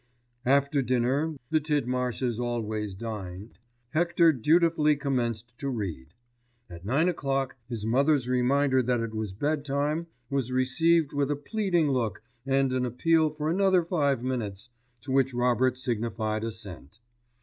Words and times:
After 0.47 0.81
dinner, 0.81 1.35
the 1.51 1.59
Tidmarshes 1.61 2.39
always 2.39 2.95
"dined," 2.95 3.59
Hector 3.91 4.33
dutifully 4.33 4.95
commenced 4.95 5.55
to 5.59 5.69
read. 5.69 6.15
At 6.71 6.83
nine 6.83 7.07
o'clock 7.07 7.55
his 7.69 7.85
mother's 7.85 8.27
reminder 8.27 8.81
that 8.81 8.99
it 8.99 9.13
was 9.13 9.35
bed 9.35 9.63
time 9.63 10.07
was 10.27 10.51
received 10.51 11.13
with 11.13 11.29
a 11.29 11.35
pleading 11.35 11.91
look 11.91 12.23
and 12.47 12.73
an 12.73 12.83
appeal 12.83 13.29
for 13.29 13.51
another 13.51 13.83
five 13.83 14.23
minutes, 14.23 14.69
to 15.01 15.11
which 15.11 15.35
Robert 15.35 15.77
signified 15.77 16.43
assent. 16.43 16.99